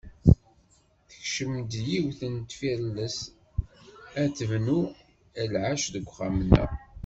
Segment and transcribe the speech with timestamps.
[1.09, 3.23] Tekcem-d yiwet n tfirellest
[4.21, 4.79] ad tebnu
[5.51, 6.69] lɛecc deg uxxam-nneɣ.